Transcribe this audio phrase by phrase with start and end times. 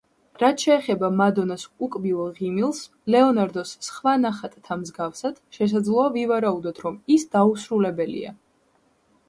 [0.43, 2.79] რაც შეეხება მადონას უკბილო ღიმილს,
[3.15, 8.37] ლეონარდოს სხვა ნახატთა მსგავსად, შესაძლოა ვივარაუდოთ, რომ ის დაუსრულებელია.